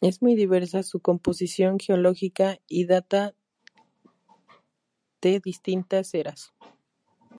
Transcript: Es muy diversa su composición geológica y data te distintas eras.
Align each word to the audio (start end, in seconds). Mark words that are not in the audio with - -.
Es 0.00 0.22
muy 0.22 0.34
diversa 0.34 0.82
su 0.82 1.00
composición 1.00 1.78
geológica 1.78 2.58
y 2.68 2.86
data 2.86 3.34
te 5.20 5.40
distintas 5.40 6.14
eras. 6.14 6.54